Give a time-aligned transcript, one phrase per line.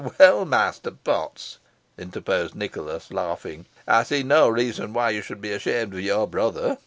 [0.17, 1.59] "Well, Master Potts,"
[1.95, 6.79] interposed Nicholas, laughing, "I see no reason why you should be ashamed of your brother.